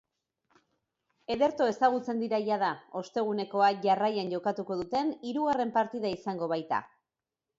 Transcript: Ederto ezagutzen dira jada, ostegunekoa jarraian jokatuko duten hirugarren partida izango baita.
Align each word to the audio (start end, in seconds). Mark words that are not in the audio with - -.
Ederto 1.33 1.67
ezagutzen 1.71 2.21
dira 2.23 2.39
jada, 2.47 2.71
ostegunekoa 3.01 3.69
jarraian 3.85 4.33
jokatuko 4.33 4.77
duten 4.79 5.11
hirugarren 5.33 5.77
partida 5.79 6.15
izango 6.17 6.49
baita. 6.57 6.81